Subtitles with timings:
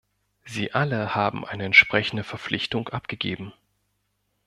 [0.45, 3.53] Sie alle haben eine entsprechende Verpflichtung abgegeben.